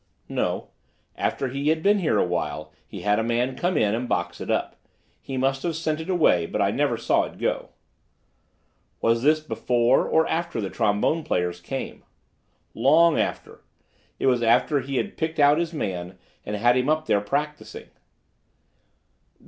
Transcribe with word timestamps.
"No. 0.29 0.69
After 1.15 1.47
he 1.49 1.69
had 1.69 1.83
been 1.83 1.99
here 1.99 2.17
a 2.17 2.25
while 2.25 2.73
he 2.87 3.01
had 3.01 3.19
a 3.19 3.23
man 3.23 3.55
come 3.55 3.77
in 3.77 3.93
and 3.93 4.09
box 4.09 4.41
it 4.41 4.49
up. 4.49 4.75
He 5.21 5.37
must 5.37 5.61
have 5.61 5.75
sent 5.75 5.99
it 5.99 6.09
away, 6.09 6.47
but 6.47 6.59
I 6.59 6.71
never 6.71 6.97
saw 6.97 7.25
it 7.25 7.37
go." 7.37 7.69
"Was 8.99 9.21
this 9.21 9.41
before 9.41 10.07
or 10.07 10.25
after 10.25 10.59
the 10.59 10.71
trombone 10.71 11.23
players 11.23 11.59
came?" 11.61 12.03
"Long 12.73 13.19
after. 13.19 13.63
It 14.17 14.25
was 14.25 14.41
after 14.41 14.79
he 14.79 14.95
had 14.97 15.17
picked 15.17 15.39
out 15.39 15.59
his 15.59 15.71
man 15.71 16.17
and 16.47 16.55
had 16.55 16.75
him 16.75 16.89
up 16.89 17.05
here 17.05 17.21
practicing." 17.21 17.89